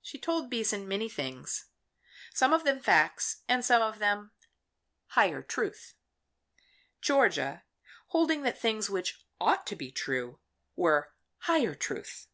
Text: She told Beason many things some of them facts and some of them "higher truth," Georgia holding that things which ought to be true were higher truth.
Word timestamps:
She 0.00 0.20
told 0.20 0.50
Beason 0.50 0.86
many 0.86 1.08
things 1.08 1.64
some 2.32 2.52
of 2.52 2.62
them 2.62 2.78
facts 2.78 3.42
and 3.48 3.64
some 3.64 3.82
of 3.82 3.98
them 3.98 4.30
"higher 5.08 5.42
truth," 5.42 5.94
Georgia 7.00 7.64
holding 8.10 8.42
that 8.42 8.56
things 8.60 8.88
which 8.88 9.26
ought 9.40 9.66
to 9.66 9.74
be 9.74 9.90
true 9.90 10.38
were 10.76 11.12
higher 11.40 11.74
truth. 11.74 12.28